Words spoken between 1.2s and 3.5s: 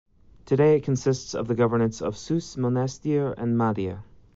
of the governorates of Sousse, Monastir